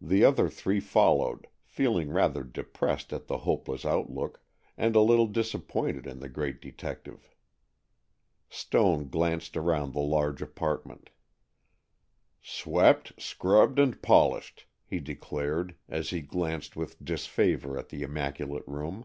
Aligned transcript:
The 0.00 0.24
other 0.24 0.48
three 0.48 0.80
followed, 0.80 1.46
feeling 1.62 2.10
rather 2.10 2.42
depressed 2.42 3.12
at 3.12 3.28
the 3.28 3.38
hopeless 3.46 3.84
outlook, 3.84 4.42
and 4.76 4.96
a 4.96 5.00
little 5.00 5.28
disappointed 5.28 6.04
in 6.04 6.18
the 6.18 6.28
great 6.28 6.60
detective. 6.60 7.32
Stone 8.50 9.08
glanced 9.08 9.56
around 9.56 9.92
the 9.92 10.00
large 10.00 10.42
apartment. 10.42 11.10
"Swept, 12.42 13.12
scrubbed, 13.22 13.78
and 13.78 14.02
polished," 14.02 14.66
he 14.84 14.98
declared, 14.98 15.76
as 15.88 16.10
he 16.10 16.22
glanced 16.22 16.74
with 16.74 17.04
disfavor 17.04 17.78
at 17.78 17.90
the 17.90 18.02
immaculate 18.02 18.66
room. 18.66 19.04